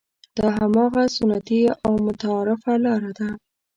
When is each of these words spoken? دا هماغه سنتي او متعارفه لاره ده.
دا 0.37 0.47
هماغه 0.59 1.03
سنتي 1.17 1.61
او 1.85 1.93
متعارفه 2.05 2.71
لاره 2.83 3.11
ده. 3.19 3.29